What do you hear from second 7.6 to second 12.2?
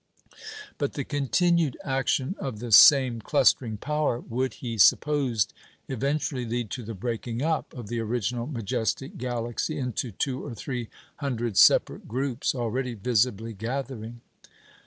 of the original majestic Galaxy into two or three hundred separate